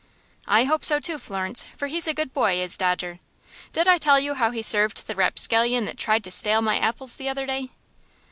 "I 0.47 0.63
hope 0.63 0.83
so, 0.83 0.99
too, 0.99 1.19
Florence, 1.19 1.63
for 1.77 1.85
he's 1.85 2.07
a 2.07 2.13
good 2.15 2.33
boy, 2.33 2.59
is 2.59 2.75
Dodger. 2.75 3.19
Did 3.71 3.87
I 3.87 3.99
tell 3.99 4.19
you 4.19 4.33
how 4.33 4.49
he 4.49 4.63
served 4.63 5.05
the 5.05 5.13
rapscallion 5.13 5.85
that 5.85 5.99
tried 5.99 6.23
to 6.23 6.31
stale 6.31 6.63
my 6.63 6.79
apples 6.79 7.17
the 7.17 7.29
other 7.29 7.45
day?" 7.45 7.69